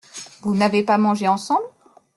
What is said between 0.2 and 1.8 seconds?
Vous n’avez pas mangé ensemble?